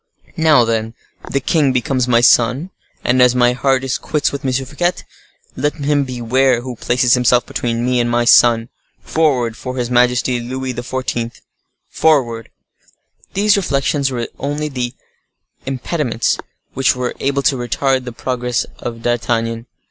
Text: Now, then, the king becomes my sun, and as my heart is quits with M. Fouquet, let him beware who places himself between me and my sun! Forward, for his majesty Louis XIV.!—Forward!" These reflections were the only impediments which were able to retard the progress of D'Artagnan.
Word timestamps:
Now, 0.35 0.65
then, 0.65 0.95
the 1.29 1.39
king 1.39 1.71
becomes 1.71 2.07
my 2.07 2.21
sun, 2.21 2.71
and 3.03 3.21
as 3.21 3.35
my 3.35 3.53
heart 3.53 3.83
is 3.83 3.99
quits 3.99 4.31
with 4.31 4.43
M. 4.43 4.51
Fouquet, 4.51 4.93
let 5.55 5.75
him 5.75 6.05
beware 6.05 6.61
who 6.61 6.75
places 6.75 7.13
himself 7.13 7.45
between 7.45 7.85
me 7.85 7.99
and 7.99 8.09
my 8.09 8.25
sun! 8.25 8.69
Forward, 9.03 9.55
for 9.55 9.77
his 9.77 9.91
majesty 9.91 10.39
Louis 10.39 10.73
XIV.!—Forward!" 10.73 12.49
These 13.35 13.55
reflections 13.55 14.09
were 14.09 14.21
the 14.21 14.31
only 14.39 14.95
impediments 15.67 16.39
which 16.73 16.95
were 16.95 17.13
able 17.19 17.43
to 17.43 17.55
retard 17.55 18.03
the 18.05 18.11
progress 18.11 18.65
of 18.79 19.03
D'Artagnan. 19.03 19.67